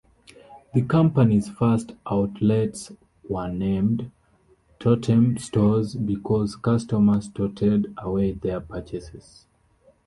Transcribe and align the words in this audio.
The 0.73 0.81
company's 0.81 1.47
first 1.47 1.91
outlets 2.09 2.91
were 3.29 3.49
named 3.49 4.09
"Tote'm 4.79 5.37
Stores" 5.37 5.93
because 5.93 6.55
customers 6.55 7.29
"toted" 7.29 7.93
away 7.99 8.31
their 8.31 8.61
purchases. 8.61 9.45